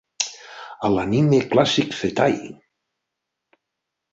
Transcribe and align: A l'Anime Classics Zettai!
A 0.87 0.91
l'Anime 0.93 1.41
Classics 1.51 2.01
Zettai! 2.07 2.35